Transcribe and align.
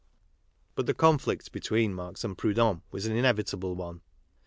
But 0.73 0.87
the 0.87 0.95
conflict 0.95 1.51
between 1.51 1.93
Marx 1.93 2.23
and 2.23 2.35
Proudhon 2.35 2.81
was 2.89 3.05
an 3.05 3.15
inevitable 3.15 3.75
one. 3.75 4.01